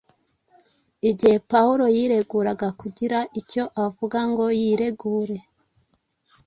[1.09, 5.37] Igihe Pawulo yiteguraga kugira icyo avuga ngo yiregure,